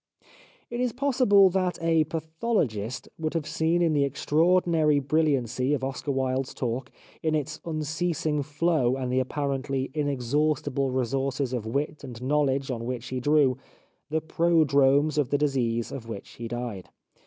It 0.71 0.79
is 0.79 0.93
possible 0.93 1.51
that 1.51 1.77
a 1.79 2.05
pathologist 2.05 3.07
would 3.19 3.35
have 3.35 3.45
seen 3.45 3.83
in 3.83 3.93
the 3.93 4.03
extraordinary 4.03 4.97
brilliancy 4.97 5.75
of 5.75 5.83
Oscar 5.83 6.09
Wilde's 6.11 6.55
talk, 6.55 6.91
in 7.21 7.35
its 7.35 7.59
unceasing 7.65 8.41
flow 8.41 8.95
and 8.95 9.13
the 9.13 9.19
ap 9.21 9.27
parently 9.29 9.91
inexhaustible 9.93 10.89
resources 10.89 11.53
of 11.53 11.67
wit 11.67 12.03
and 12.03 12.19
knowledge 12.19 12.71
on 12.71 12.85
which 12.87 13.09
he 13.09 13.19
drew, 13.19 13.59
the 14.09 14.21
prodromes 14.21 15.19
of 15.19 15.29
the 15.29 15.37
disease 15.37 15.91
of 15.91 16.09
which 16.09 16.29
he 16.29 16.47
died. 16.47 16.89